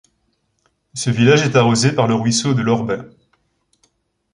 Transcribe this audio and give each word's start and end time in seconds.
Ce 0.95 1.11
village 1.11 1.43
est 1.43 1.55
arrosé 1.55 1.91
par 1.93 2.07
le 2.07 2.15
ruisseau 2.15 2.55
de 2.55 2.63
l'Orbais. 2.63 3.03